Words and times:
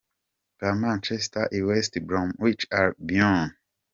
ba 0.59 0.69
Manchester 0.83 1.43
i 1.57 1.59
West 1.67 1.93
Bromich 2.07 2.63
Albion. 2.81 3.43